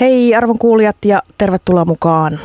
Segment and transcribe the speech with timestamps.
[0.00, 2.40] Hei arvon kuulijat ja tervetuloa mukaan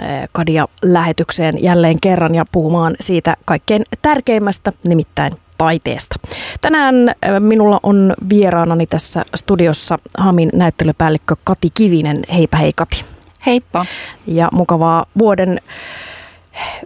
[0.00, 6.16] eh, Kadia-lähetykseen jälleen kerran ja puhumaan siitä kaikkein tärkeimmästä, nimittäin taiteesta.
[6.60, 12.24] Tänään eh, minulla on vieraanani tässä studiossa Hamin näyttelypäällikkö Kati Kivinen.
[12.32, 13.04] Heipä hei Kati.
[13.46, 13.86] Heippa.
[14.26, 15.60] Ja mukavaa vuoden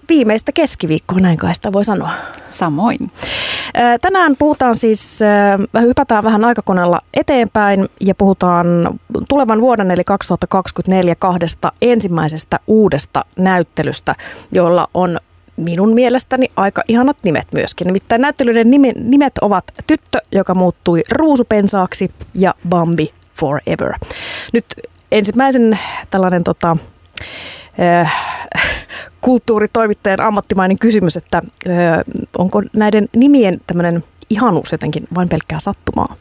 [0.08, 2.10] viimeistä keskiviikkoa, näin kai sitä voi sanoa.
[2.50, 3.10] Samoin.
[4.00, 5.20] Tänään puhutaan siis,
[5.80, 8.66] hypätään vähän aikakoneella eteenpäin ja puhutaan
[9.28, 14.14] tulevan vuoden eli 2024 kahdesta ensimmäisestä uudesta näyttelystä,
[14.52, 15.18] jolla on
[15.56, 17.86] minun mielestäni aika ihanat nimet myöskin.
[17.86, 23.92] Nimittäin näyttelyiden nimet ovat Tyttö, joka muuttui ruusupensaaksi ja Bambi Forever.
[24.52, 24.64] Nyt
[25.12, 25.78] ensimmäisen
[26.10, 26.76] tällainen tota,
[29.20, 31.70] kulttuuritoimittajan ammattimainen kysymys, että ö,
[32.38, 36.16] onko näiden nimien tämmöinen ihanuus jotenkin vain pelkkää sattumaa?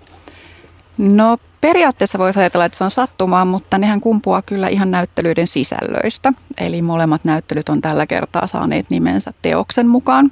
[0.98, 6.34] No periaatteessa voisi ajatella, että se on sattumaa, mutta nehän kumpuaa kyllä ihan näyttelyiden sisällöistä.
[6.58, 10.32] Eli molemmat näyttelyt on tällä kertaa saaneet nimensä teoksen mukaan.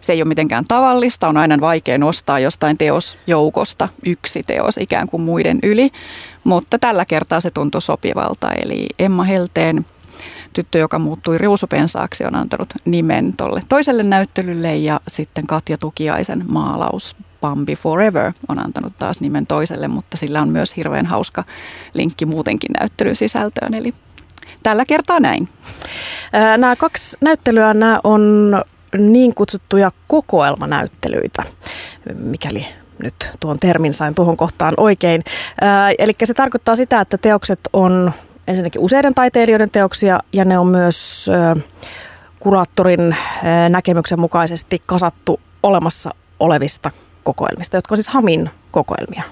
[0.00, 5.22] Se ei ole mitenkään tavallista, on aina vaikea nostaa jostain teosjoukosta yksi teos ikään kuin
[5.22, 5.90] muiden yli,
[6.44, 8.50] mutta tällä kertaa se tuntui sopivalta.
[8.52, 9.86] Eli Emma Helteen
[10.52, 17.16] tyttö, joka muuttui riusupensaaksi, on antanut nimen tolle toiselle näyttelylle ja sitten Katja Tukiaisen maalaus
[17.40, 21.44] Bambi Forever on antanut taas nimen toiselle, mutta sillä on myös hirveän hauska
[21.94, 23.74] linkki muutenkin näyttelyn sisältöön.
[23.74, 23.94] Eli
[24.62, 25.48] tällä kertaa näin.
[26.56, 28.52] Nämä kaksi näyttelyä nämä on
[28.98, 31.42] niin kutsuttuja kokoelmanäyttelyitä,
[32.14, 32.66] mikäli
[33.02, 35.22] nyt tuon termin sain tuohon kohtaan oikein.
[35.98, 38.12] Eli se tarkoittaa sitä, että teokset on
[38.48, 41.26] ensinnäkin useiden taiteilijoiden teoksia ja ne on myös
[42.38, 43.16] kuraattorin
[43.68, 46.10] näkemyksen mukaisesti kasattu olemassa
[46.40, 46.90] olevista
[47.24, 49.22] kokoelmista, jotka on siis Hamin kokoelmia.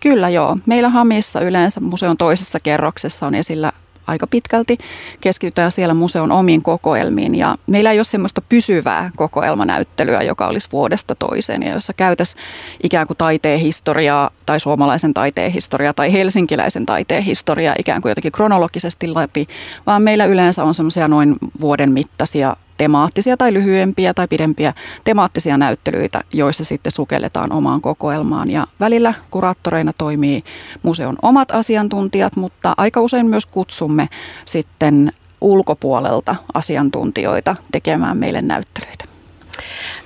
[0.00, 0.56] Kyllä joo.
[0.66, 3.72] Meillä Hamissa yleensä museon toisessa kerroksessa on esillä
[4.06, 4.78] aika pitkälti.
[5.20, 11.14] Keskitytään siellä museon omiin kokoelmiin ja meillä ei ole semmoista pysyvää kokoelmanäyttelyä, joka olisi vuodesta
[11.14, 12.42] toiseen ja jossa käytäisiin
[12.82, 18.32] ikään kuin taiteen historiaa tai suomalaisen taiteen historiaa tai helsinkiläisen taiteen historiaa ikään kuin jotenkin
[18.32, 19.46] kronologisesti läpi,
[19.86, 24.72] vaan meillä yleensä on semmoisia noin vuoden mittaisia temaattisia tai lyhyempiä tai pidempiä
[25.04, 28.50] temaattisia näyttelyitä, joissa sitten sukelletaan omaan kokoelmaan.
[28.50, 30.44] Ja välillä kuraattoreina toimii
[30.82, 34.08] museon omat asiantuntijat, mutta aika usein myös kutsumme
[34.44, 39.04] sitten ulkopuolelta asiantuntijoita tekemään meille näyttelyitä.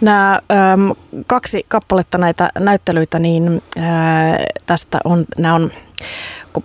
[0.01, 0.41] Nämä
[0.73, 0.91] äm,
[1.27, 5.71] kaksi kappaletta näitä näyttelyitä, niin ää, tästä on, nämä on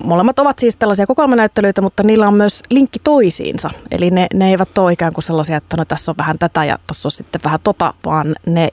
[0.04, 3.70] molemmat ovat siis tällaisia kokoelmanäyttelyitä, mutta niillä on myös linkki toisiinsa.
[3.92, 6.80] Eli ne, ne eivät ole ikään kuin sellaisia, että no tässä on vähän tätä ja
[6.88, 8.70] tuossa on sitten vähän tota, vaan ne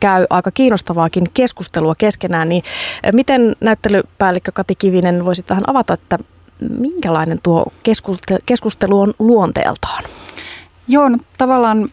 [0.00, 2.48] käy aika kiinnostavaakin keskustelua keskenään.
[2.48, 2.62] Niin
[3.12, 6.18] miten näyttelypäällikkö Kati Kivinen voisi tähän avata, että
[6.78, 7.72] minkälainen tuo
[8.46, 10.04] keskustelu on luonteeltaan?
[10.88, 11.88] Joo, no, tavallaan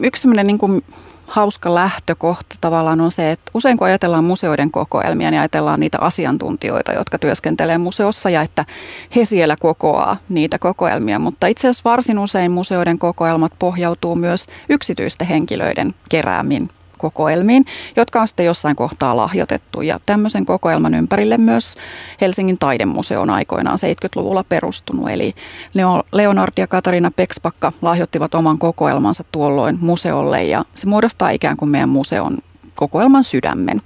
[0.00, 0.84] yksi sellainen niin kuin
[1.30, 6.92] hauska lähtökohta tavallaan on se, että usein kun ajatellaan museoiden kokoelmia, niin ajatellaan niitä asiantuntijoita,
[6.92, 8.64] jotka työskentelee museossa ja että
[9.16, 11.18] he siellä kokoaa niitä kokoelmia.
[11.18, 16.70] Mutta itse asiassa varsin usein museoiden kokoelmat pohjautuu myös yksityisten henkilöiden keräämiin
[17.00, 17.64] kokoelmiin,
[17.96, 19.82] jotka on sitten jossain kohtaa lahjoitettu.
[19.82, 21.76] Ja tämmöisen kokoelman ympärille myös
[22.20, 25.10] Helsingin taidemuseo on aikoinaan 70-luvulla perustunut.
[25.10, 25.34] Eli
[26.12, 31.88] Leonard ja Katarina Pekspakka lahjoittivat oman kokoelmansa tuolloin museolle ja se muodostaa ikään kuin meidän
[31.88, 32.38] museon
[32.74, 33.80] kokoelman sydämen.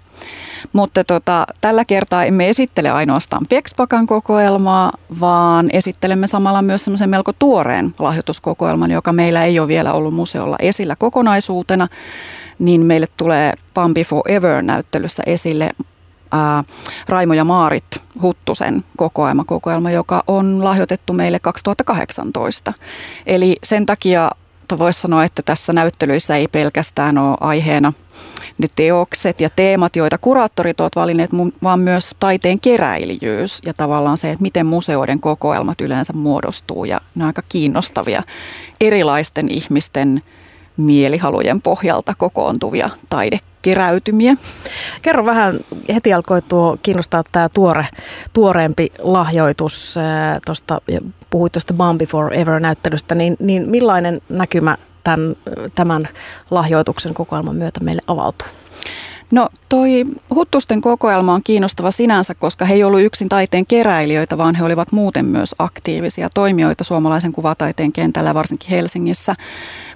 [0.73, 7.33] Mutta tota, tällä kertaa emme esittele ainoastaan Pexpakan kokoelmaa, vaan esittelemme samalla myös semmoisen melko
[7.33, 11.89] tuoreen lahjoituskokoelman, joka meillä ei ole vielä ollut museolla esillä kokonaisuutena
[12.59, 15.71] niin meille tulee Bambi Forever-näyttelyssä esille
[16.33, 16.65] ää,
[17.09, 17.85] Raimo ja Maarit
[18.23, 22.73] Huttusen kokoelma, kokoelma, joka on lahjoitettu meille 2018.
[23.27, 24.31] Eli sen takia
[24.79, 27.93] voisi sanoa, että tässä näyttelyissä ei pelkästään ole aiheena
[28.59, 31.31] ne teokset ja teemat, joita kuraattorit ovat valinneet,
[31.63, 36.85] vaan myös taiteen keräilijyys ja tavallaan se, että miten museoiden kokoelmat yleensä muodostuu.
[36.85, 38.23] Ja ne on aika kiinnostavia
[38.81, 40.23] erilaisten ihmisten
[40.77, 44.35] mielihalujen pohjalta kokoontuvia taidekeräytymiä.
[45.03, 45.61] Kerro vähän,
[45.95, 47.87] heti alkoi tuo kiinnostaa tämä tuore,
[48.33, 49.95] tuoreempi lahjoitus,
[50.47, 50.81] tuosta,
[51.31, 55.37] puhuit tuosta Bambi Forever-näyttelystä, niin, niin millainen näkymä tämän,
[55.75, 56.09] tämän
[56.51, 58.49] lahjoituksen kokoelman myötä meille avautuu?
[59.31, 60.05] No toi
[60.35, 64.93] Huttusten kokoelma on kiinnostava sinänsä, koska he ei ollut yksin taiteen keräilijöitä, vaan he olivat
[64.93, 69.35] muuten myös aktiivisia toimijoita suomalaisen kuvataiteen kentällä, varsinkin Helsingissä,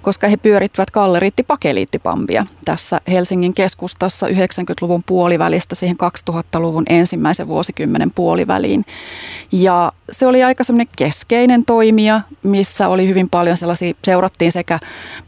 [0.03, 5.97] koska he pyörittivät galleriitti pakeliittipampia tässä Helsingin keskustassa 90-luvun puolivälistä siihen
[6.31, 8.85] 2000-luvun ensimmäisen vuosikymmenen puoliväliin.
[9.53, 14.79] Ja se oli aika semmoinen keskeinen toimija, missä oli hyvin paljon sellaisia, seurattiin sekä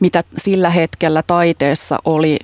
[0.00, 2.38] mitä sillä hetkellä taiteessa oli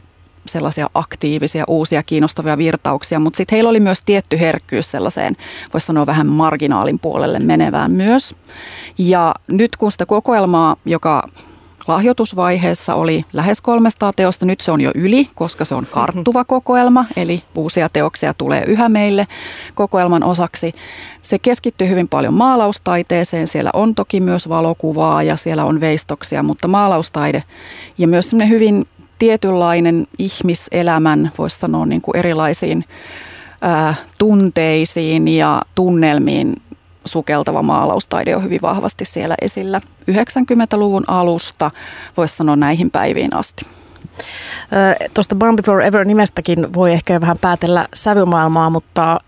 [0.48, 5.34] sellaisia aktiivisia, uusia, kiinnostavia virtauksia, mutta sitten heillä oli myös tietty herkkyys sellaiseen,
[5.72, 8.34] voisi sanoa vähän marginaalin puolelle menevään myös.
[8.98, 11.28] Ja nyt kun sitä kokoelmaa, joka
[11.88, 17.04] lahjoitusvaiheessa oli lähes 300 teosta, nyt se on jo yli, koska se on karttuva kokoelma,
[17.16, 19.26] eli uusia teoksia tulee yhä meille
[19.74, 20.74] kokoelman osaksi.
[21.22, 26.68] Se keskittyy hyvin paljon maalaustaiteeseen, siellä on toki myös valokuvaa ja siellä on veistoksia, mutta
[26.68, 27.42] maalaustaide
[27.98, 28.86] ja myös semmoinen hyvin
[29.18, 32.84] tietynlainen ihmiselämän, voisi sanoa niin kuin erilaisiin
[33.62, 36.56] ää, tunteisiin ja tunnelmiin
[37.04, 39.80] sukeltava maalaustaide on hyvin vahvasti siellä esillä
[40.10, 41.70] 90-luvun alusta,
[42.16, 43.66] voisi sanoa näihin päiviin asti.
[45.14, 49.18] Tuosta Bambi Forever nimestäkin voi ehkä vähän päätellä sävymaailmaa, mutta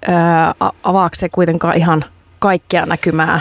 [0.82, 2.04] avaako se kuitenkaan ihan
[2.38, 3.40] kaikkea näkymää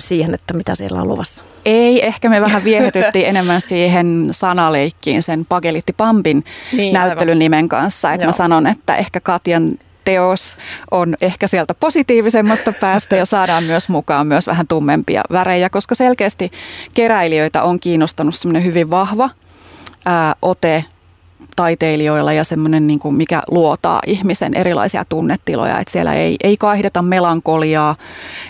[0.00, 1.44] siihen, että mitä siellä on luvassa?
[1.64, 8.12] Ei, ehkä me vähän viehetyttiin enemmän siihen sanaleikkiin sen Pagelitti Pampin niin, näyttelyn nimen kanssa.
[8.12, 10.56] Että mä sanon, että ehkä Katjan teos
[10.90, 16.52] on ehkä sieltä positiivisemmasta päästä ja saadaan myös mukaan myös vähän tummempia värejä, koska selkeästi
[16.94, 19.30] keräilijöitä on kiinnostanut semmoinen hyvin vahva
[20.06, 20.84] ää, ote
[21.56, 25.78] taiteilijoilla ja semmoinen, niin kuin mikä luotaa ihmisen erilaisia tunnetiloja.
[25.78, 27.96] Että siellä ei, ei kaihdeta melankoliaa,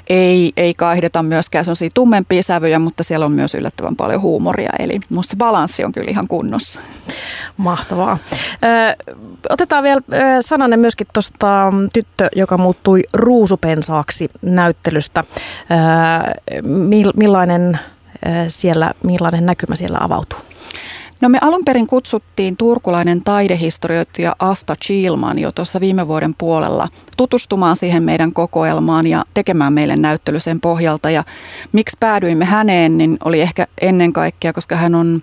[0.09, 4.71] ei, ei kaihdeta myöskään sellaisia tummempia sävyjä, mutta siellä on myös yllättävän paljon huumoria.
[4.79, 6.81] Eli musta se balanssi on kyllä ihan kunnossa.
[7.57, 8.19] Mahtavaa.
[8.33, 9.05] Ö,
[9.51, 10.01] otetaan vielä
[10.41, 15.25] sananen myöskin tuosta tyttö, joka muuttui ruusupensaaksi näyttelystä.
[15.25, 16.63] Ö,
[17.17, 17.79] millainen,
[18.49, 20.54] siellä, millainen näkymä siellä avautuu?
[21.25, 27.77] No me alun perin kutsuttiin turkulainen taidehistorioitsija Asta Chilman jo tuossa viime vuoden puolella tutustumaan
[27.77, 31.11] siihen meidän kokoelmaan ja tekemään meille näyttely sen pohjalta.
[31.11, 31.25] Ja
[31.73, 35.23] miksi päädyimme häneen, niin oli ehkä ennen kaikkea, koska hän on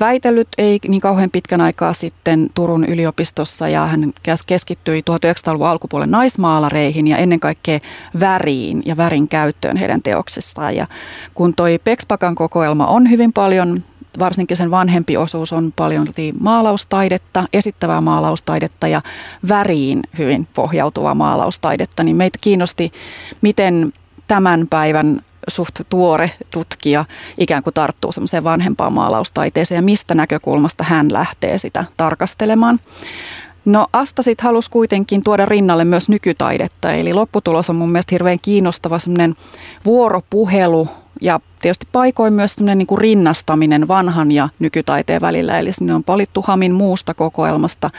[0.00, 4.12] väitellyt ei niin kauhean pitkän aikaa sitten Turun yliopistossa ja hän
[4.46, 7.78] keskittyi 1900-luvun alkupuolen naismaalareihin ja ennen kaikkea
[8.20, 10.76] väriin ja värin käyttöön heidän teoksissaan.
[10.76, 10.86] Ja
[11.34, 13.82] kun toi Pexpakan kokoelma on hyvin paljon
[14.18, 16.06] varsinkin sen vanhempi osuus on paljon
[16.40, 19.02] maalaustaidetta, esittävää maalaustaidetta ja
[19.48, 22.92] väriin hyvin pohjautuvaa maalaustaidetta, niin meitä kiinnosti,
[23.42, 23.92] miten
[24.26, 27.04] tämän päivän suht tuore tutkija
[27.38, 32.80] ikään kuin tarttuu semmoiseen vanhempaan maalaustaiteeseen ja mistä näkökulmasta hän lähtee sitä tarkastelemaan.
[33.64, 38.38] No Asta sitten halusi kuitenkin tuoda rinnalle myös nykytaidetta, eli lopputulos on mun mielestä hirveän
[38.42, 39.34] kiinnostava semmoinen
[39.84, 40.88] vuoropuhelu
[41.20, 46.04] ja tietysti paikoin myös semmoinen niin kuin rinnastaminen vanhan ja nykytaiteen välillä, eli sinne on
[46.04, 47.90] palittu Hamin muusta kokoelmasta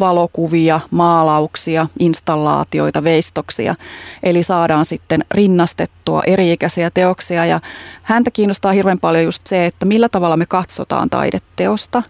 [0.00, 3.74] valokuvia, maalauksia, installaatioita, veistoksia.
[4.22, 7.46] Eli saadaan sitten rinnastettua eri-ikäisiä teoksia.
[7.46, 7.60] Ja
[8.02, 12.02] häntä kiinnostaa hirveän paljon just se, että millä tavalla me katsotaan taideteosta,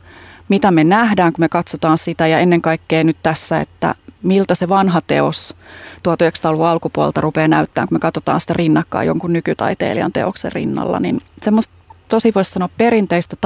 [0.48, 2.26] mitä me nähdään, kun me katsotaan sitä.
[2.26, 3.94] Ja ennen kaikkea nyt tässä, että
[4.26, 5.54] miltä se vanha teos
[5.98, 11.74] 1900-luvun alkupuolta rupeaa näyttämään, kun me katsotaan sitä rinnakkain jonkun nykytaiteilijan teoksen rinnalla, niin semmoista
[12.08, 13.36] tosi voisi sanoa perinteistä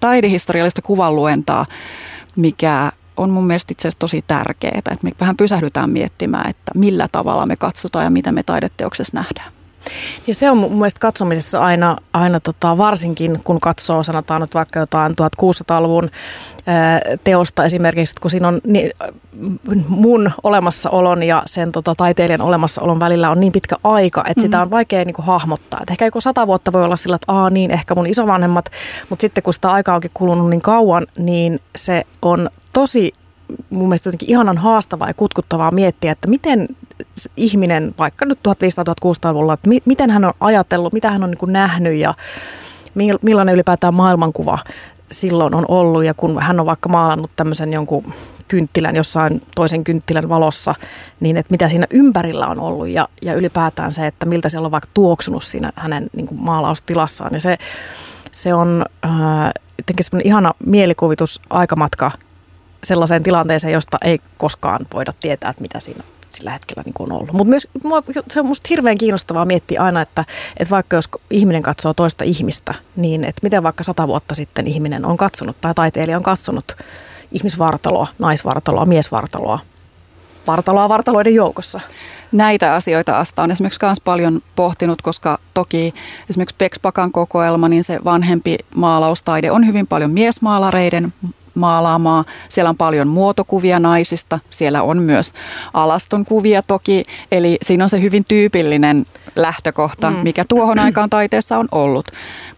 [0.00, 1.66] taidehistoriallista kuvanluentaa,
[2.36, 7.08] mikä on mun mielestä itse asiassa tosi tärkeää, että me vähän pysähdytään miettimään, että millä
[7.12, 9.52] tavalla me katsotaan ja mitä me taideteoksessa nähdään.
[10.26, 14.80] Ja se on mun mielestä katsomisessa aina, aina tota, varsinkin kun katsoo sanotaan nyt vaikka
[14.80, 16.10] jotain 1600-luvun
[17.24, 18.90] teosta esimerkiksi, kun siinä on niin,
[19.88, 24.42] mun olemassaolon ja sen tota, taiteilijan olemassaolon välillä on niin pitkä aika, että mm-hmm.
[24.42, 25.80] sitä on vaikea niin kuin, hahmottaa.
[25.82, 28.70] Et ehkä joku sata vuotta voi olla sillä, että Aa, niin ehkä mun isovanhemmat,
[29.10, 33.12] mutta sitten kun sitä aikaa onkin kulunut niin kauan, niin se on tosi
[33.70, 36.68] mun mielestä jotenkin ihanan haastavaa ja kutkuttavaa miettiä, että miten
[37.36, 41.94] ihminen vaikka nyt 1500-1600-luvulla, että mi- miten hän on ajatellut, mitä hän on niin nähnyt
[41.94, 42.14] ja
[43.22, 44.58] millainen ylipäätään maailmankuva
[45.12, 48.12] silloin on ollut ja kun hän on vaikka maalannut tämmöisen jonkun
[48.48, 50.74] kynttilän jossain toisen kynttilän valossa,
[51.20, 54.72] niin että mitä siinä ympärillä on ollut ja, ja ylipäätään se, että miltä siellä on
[54.72, 57.30] vaikka tuoksunut siinä hänen niin kuin maalaustilassaan.
[57.34, 57.58] Ja se,
[58.32, 59.52] se on äh,
[60.00, 62.10] semmoinen ihana mielikuvitus aikamatka
[62.84, 66.04] sellaiseen tilanteeseen, josta ei koskaan voida tietää, että mitä siinä
[66.34, 67.32] sillä hetkellä niin on ollut.
[67.32, 67.68] Mutta myös
[68.28, 70.24] se on musta hirveän kiinnostavaa miettiä aina, että,
[70.56, 75.04] että vaikka jos ihminen katsoo toista ihmistä, niin että miten vaikka sata vuotta sitten ihminen
[75.04, 76.76] on katsonut tai taiteilija on katsonut
[77.32, 79.58] ihmisvartaloa, naisvartaloa, miesvartaloa,
[80.46, 81.80] vartaloa vartaloiden joukossa?
[82.32, 85.92] Näitä asioita Asta on esimerkiksi myös paljon pohtinut, koska toki
[86.30, 91.12] esimerkiksi Pexpakan kokoelma, niin se vanhempi maalaustaide on hyvin paljon miesmaalareiden
[91.54, 92.24] maalaamaa.
[92.48, 95.32] Siellä on paljon muotokuvia naisista, siellä on myös
[95.74, 99.06] alaston kuvia toki, eli siinä on se hyvin tyypillinen
[99.36, 100.18] lähtökohta, mm.
[100.18, 102.08] mikä tuohon aikaan taiteessa on ollut.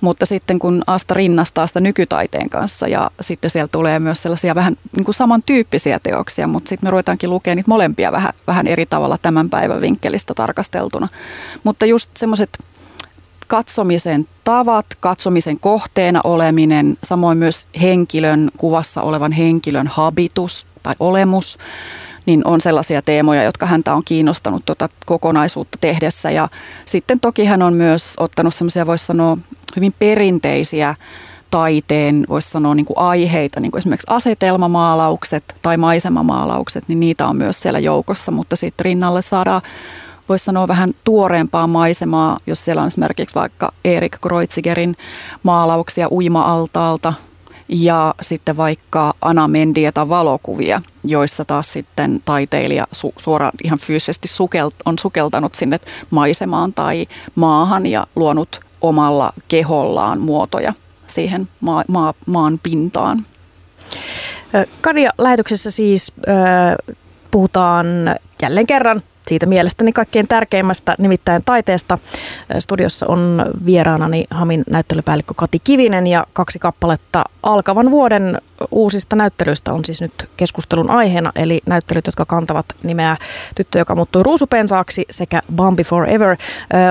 [0.00, 4.76] Mutta sitten kun Asta rinnastaa sitä nykytaiteen kanssa ja sitten siellä tulee myös sellaisia vähän
[4.96, 9.18] niin kuin samantyyppisiä teoksia, mutta sitten me ruvetaankin lukemaan niitä molempia vähän, vähän eri tavalla
[9.18, 11.08] tämän päivän vinkkelistä tarkasteltuna.
[11.64, 12.58] Mutta just semmoiset
[13.54, 21.58] katsomisen tavat, katsomisen kohteena oleminen, samoin myös henkilön, kuvassa olevan henkilön habitus tai olemus,
[22.26, 26.30] niin on sellaisia teemoja, jotka häntä on kiinnostanut tuota kokonaisuutta tehdessä.
[26.30, 26.48] Ja
[26.84, 29.36] sitten toki hän on myös ottanut semmoisia, voisi sanoa,
[29.76, 30.94] hyvin perinteisiä
[31.50, 37.38] taiteen, voisi sanoa niin kuin aiheita, niin kuin esimerkiksi asetelmamaalaukset tai maisemamaalaukset, niin niitä on
[37.38, 39.62] myös siellä joukossa, mutta sitten rinnalle saadaan
[40.28, 44.96] voisi sanoa vähän tuoreempaa maisemaa, jos siellä on esimerkiksi vaikka Erik Kreuzigerin
[45.42, 47.12] maalauksia uima-altaalta
[47.68, 54.82] ja sitten vaikka Anna Mendieta valokuvia, joissa taas sitten taiteilija su- suoraan ihan fyysisesti sukelt-
[54.84, 60.72] on sukeltanut sinne maisemaan tai maahan ja luonut omalla kehollaan muotoja
[61.06, 63.26] siihen maa, maa, maan pintaan.
[64.80, 66.96] Kadia lähetyksessä siis äh,
[67.30, 67.86] puhutaan
[68.42, 71.98] jälleen kerran siitä mielestäni kaikkein tärkeimmästä, nimittäin taiteesta.
[72.58, 78.40] Studiossa on vieraanani Hamin näyttelypäällikkö Kati Kivinen ja kaksi kappaletta alkavan vuoden
[78.70, 83.16] uusista näyttelyistä on siis nyt keskustelun aiheena, eli näyttelyt, jotka kantavat nimeä
[83.54, 86.36] Tyttö, joka muuttui ruusupensaaksi sekä Bambi Forever.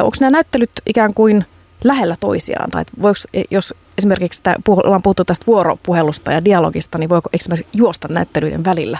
[0.03, 1.45] Onko nämä näyttelyt ikään kuin
[1.83, 2.71] lähellä toisiaan?
[2.71, 3.19] Tai voiko,
[3.51, 8.97] jos esimerkiksi tämä, ollaan puhuttu tästä vuoropuhelusta ja dialogista, niin voiko esimerkiksi juosta näyttelyiden välillä?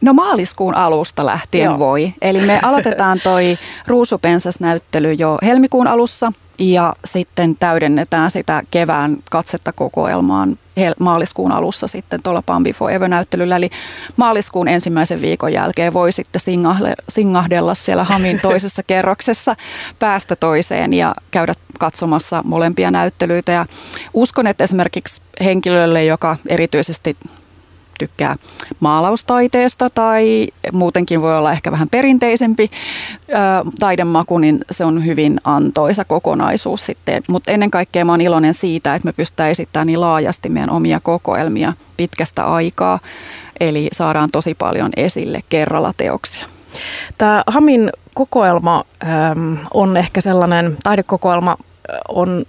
[0.00, 1.78] No maaliskuun alusta lähtien Joo.
[1.78, 2.12] voi.
[2.22, 10.58] Eli me aloitetaan toi ruusupensas-näyttely jo helmikuun alussa ja sitten täydennetään sitä kevään katsetta kokoelmaan
[11.00, 13.56] maaliskuun alussa sitten tuolla Bambi Forever-näyttelyllä.
[13.56, 13.70] Eli
[14.16, 16.40] maaliskuun ensimmäisen viikon jälkeen voi sitten
[17.08, 19.56] singahdella siellä Hamin toisessa kerroksessa
[19.98, 23.52] päästä toiseen ja käydä katsomassa molempia näyttelyitä.
[23.52, 23.66] Ja
[24.14, 27.16] uskon, että esimerkiksi henkilölle, joka erityisesti
[27.98, 28.36] tykkää
[28.80, 32.70] maalaustaiteesta tai muutenkin voi olla ehkä vähän perinteisempi
[33.78, 37.22] taidemaku, niin se on hyvin antoisa kokonaisuus sitten.
[37.28, 41.00] Mutta ennen kaikkea mä oon iloinen siitä, että me pystytään esittämään niin laajasti meidän omia
[41.00, 42.98] kokoelmia pitkästä aikaa.
[43.60, 46.46] Eli saadaan tosi paljon esille kerralla teoksia.
[47.18, 48.84] Tämä Hamin kokoelma
[49.74, 51.56] on ehkä sellainen, taidekokoelma
[52.08, 52.44] on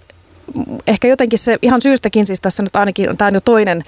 [0.86, 3.82] ehkä jotenkin se ihan syystäkin, siis tässä nyt ainakin, tämä on jo toinen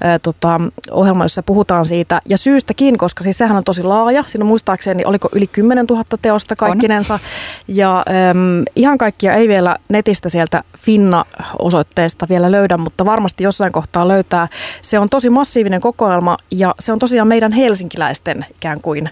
[0.00, 4.44] ää, tota, ohjelma, jossa puhutaan siitä, ja syystäkin, koska siis sehän on tosi laaja, siinä
[4.44, 7.20] muistaakseni oliko yli 10 000 teosta kaikkinensa, on.
[7.68, 14.08] ja äm, ihan kaikkia ei vielä netistä sieltä Finna-osoitteesta vielä löydä, mutta varmasti jossain kohtaa
[14.08, 14.48] löytää.
[14.82, 19.10] Se on tosi massiivinen kokoelma, ja se on tosiaan meidän helsinkiläisten ikään kuin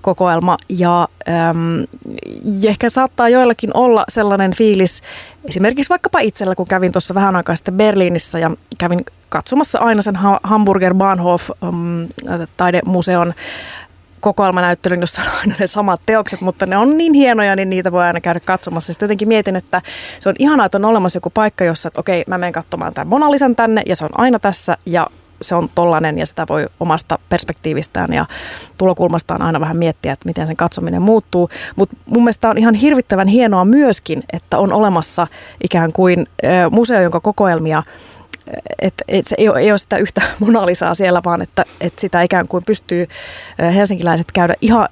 [0.00, 1.86] kokoelma, ja, äm,
[2.60, 5.02] ja ehkä saattaa joillakin olla sellainen fiilis,
[5.44, 10.18] esimerkiksi vaikkapa itsellä, kun kävin tuossa vähän aikaa sitten Berliinissä ja kävin katsomassa aina sen
[10.42, 12.08] Hamburger Bahnhof um,
[12.56, 13.34] taidemuseon
[14.20, 18.04] kokoelmanäyttelyn, jossa on aina ne samat teokset, mutta ne on niin hienoja, niin niitä voi
[18.04, 18.92] aina käydä katsomassa.
[18.92, 19.82] Sitten jotenkin mietin, että
[20.20, 23.08] se on ihanaa, että on olemassa joku paikka, jossa, että okei, mä menen katsomaan tämän
[23.08, 25.06] Monalisan tänne ja se on aina tässä ja
[25.42, 28.26] se on tollanen ja sitä voi omasta perspektiivistään ja
[28.78, 31.50] tulokulmastaan aina vähän miettiä, että miten sen katsominen muuttuu.
[31.76, 35.26] Mutta mun mielestä on ihan hirvittävän hienoa myöskin, että on olemassa
[35.64, 36.26] ikään kuin
[36.70, 37.82] museo, jonka kokoelmia
[38.78, 42.22] että et se ei ole, ei ole sitä yhtä monalisaa siellä, vaan että, että sitä
[42.22, 43.06] ikään kuin pystyy
[43.74, 44.88] helsinkiläiset käydä ihan,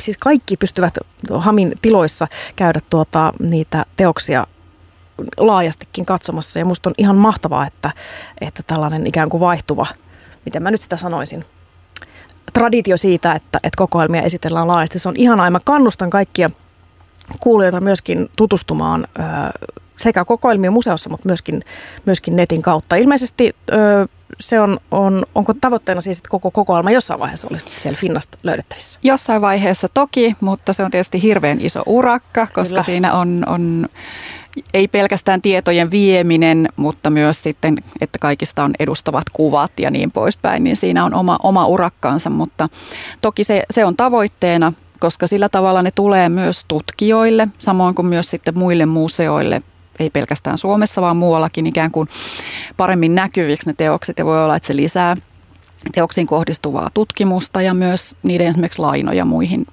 [0.00, 0.98] siis kaikki pystyvät
[1.34, 4.46] Hamin tiloissa käydä tuota, niitä teoksia
[5.36, 6.58] laajastikin katsomassa.
[6.58, 7.90] Ja musta on ihan mahtavaa, että,
[8.40, 9.86] että tällainen ikään kuin vaihtuva,
[10.44, 11.44] miten mä nyt sitä sanoisin,
[12.52, 14.98] traditio siitä, että, että kokoelmia esitellään laajasti.
[14.98, 16.50] Se on ihanaa ja mä kannustan kaikkia
[17.40, 19.22] kuulijoita myöskin tutustumaan ö,
[19.96, 21.62] sekä kokoelmien museossa, mutta myöskin,
[22.04, 22.96] myöskin netin kautta.
[22.96, 24.08] Ilmeisesti ö,
[24.40, 29.00] se on, on, onko tavoitteena siis, että koko kokoelma jossain vaiheessa olisi siellä Finnasta löydettävissä?
[29.02, 32.82] Jossain vaiheessa toki, mutta se on tietysti hirveän iso urakka, koska Kyllä.
[32.82, 33.88] siinä on, on
[34.74, 40.64] ei pelkästään tietojen vieminen, mutta myös sitten, että kaikista on edustavat kuvat ja niin poispäin,
[40.64, 42.68] niin siinä on oma, oma urakkaansa, mutta
[43.20, 48.30] toki se, se on tavoitteena, koska sillä tavalla ne tulee myös tutkijoille, samoin kuin myös
[48.30, 49.62] sitten muille museoille,
[49.98, 52.08] ei pelkästään Suomessa, vaan muuallakin ikään kuin
[52.76, 54.18] paremmin näkyviksi ne teokset.
[54.18, 55.16] Ja voi olla, että se lisää
[55.94, 59.66] teoksiin kohdistuvaa tutkimusta ja myös niiden esimerkiksi lainoja muihin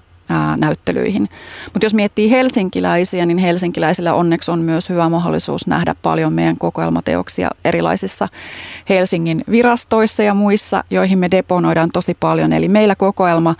[0.58, 1.30] näyttelyihin.
[1.74, 7.50] Mutta jos miettii helsinkiläisiä, niin helsinkiläisillä onneksi on myös hyvä mahdollisuus nähdä paljon meidän kokoelmateoksia
[7.66, 8.28] erilaisissa
[8.90, 12.54] Helsingin virastoissa ja muissa, joihin me deponoidaan tosi paljon.
[12.54, 13.56] Eli meillä kokoelma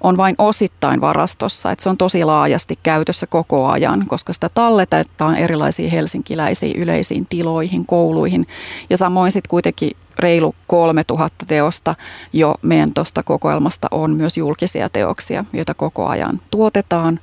[0.00, 5.36] on vain osittain varastossa, että se on tosi laajasti käytössä koko ajan, koska sitä talletetaan
[5.36, 8.46] erilaisiin helsinkiläisiin yleisiin tiloihin, kouluihin
[8.90, 11.94] ja samoin sitten kuitenkin reilu 3000 teosta
[12.32, 17.20] jo meidän tuosta kokoelmasta on myös julkisia teoksia, joita koko ajan tuotetaan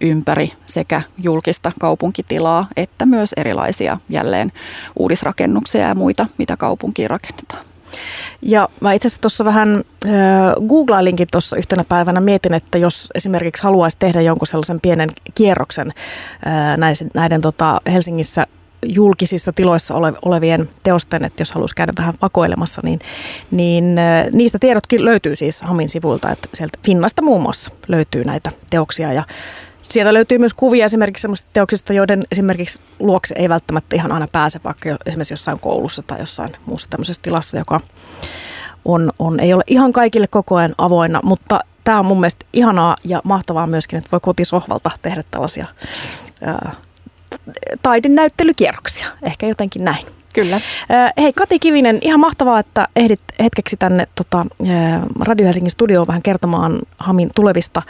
[0.00, 4.52] ympäri sekä julkista kaupunkitilaa että myös erilaisia jälleen
[4.98, 7.64] uudisrakennuksia ja muita, mitä kaupunkiin rakennetaan.
[8.42, 10.12] Ja mä itse asiassa tuossa vähän äh,
[10.68, 15.88] googlailinkin tuossa yhtenä päivänä, mietin, että jos esimerkiksi haluaisi tehdä jonkun sellaisen pienen kierroksen
[16.46, 18.46] äh, näiden, näiden tota Helsingissä
[18.82, 22.98] julkisissa tiloissa ole, olevien teosten, että jos haluaisi käydä vähän vakoilemassa, niin,
[23.50, 28.50] niin äh, niistä tiedotkin löytyy siis Hamin sivuilta, että sieltä Finnasta muun muassa löytyy näitä
[28.70, 29.12] teoksia.
[29.12, 29.24] Ja
[29.88, 34.60] Sieltä löytyy myös kuvia esimerkiksi sellaisista teoksista, joiden esimerkiksi luokse ei välttämättä ihan aina pääse,
[34.64, 37.80] vaikka esimerkiksi jossain koulussa tai jossain muussa tämmöisessä tilassa, joka
[38.84, 42.96] on, on, ei ole ihan kaikille koko ajan avoinna, mutta tämä on mun mielestä ihanaa
[43.04, 45.66] ja mahtavaa myöskin, että voi kotisohvalta tehdä tällaisia
[46.42, 46.72] ää,
[47.82, 50.06] taidenäyttelykierroksia, ehkä jotenkin näin.
[50.34, 50.60] Kyllä.
[51.18, 54.46] Hei Kati Kivinen, ihan mahtavaa, että ehdit hetkeksi tänne tota,
[55.20, 57.82] Radio Helsingin studioon vähän kertomaan Hamin tulevista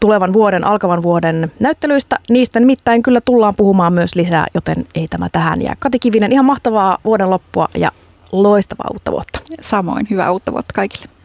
[0.00, 2.18] tulevan vuoden, alkavan vuoden näyttelyistä.
[2.30, 5.76] Niistä nimittäin kyllä tullaan puhumaan myös lisää, joten ei tämä tähän jää.
[5.78, 7.92] Kati Kivinen, ihan mahtavaa vuoden loppua ja
[8.32, 9.40] loistavaa uutta vuotta.
[9.60, 11.19] Samoin, hyvää uutta vuotta kaikille.